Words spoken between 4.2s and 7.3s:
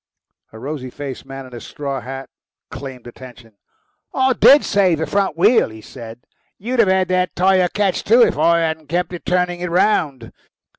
DID save the front wheel," he said; "you'd have had